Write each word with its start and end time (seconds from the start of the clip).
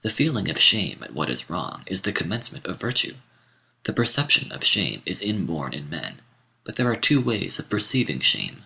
The 0.00 0.10
feeling 0.10 0.50
of 0.50 0.58
shame 0.58 1.04
at 1.04 1.14
what 1.14 1.30
is 1.30 1.48
wrong 1.48 1.84
is 1.86 2.00
the 2.00 2.12
commencement 2.12 2.66
of 2.66 2.80
virtue. 2.80 3.14
The 3.84 3.92
perception 3.92 4.50
of 4.50 4.64
shame 4.64 5.02
is 5.06 5.22
inborn 5.22 5.72
in 5.72 5.88
men; 5.88 6.20
but 6.64 6.74
there 6.74 6.90
are 6.90 6.96
two 6.96 7.20
ways 7.20 7.60
of 7.60 7.70
perceiving 7.70 8.18
shame. 8.18 8.64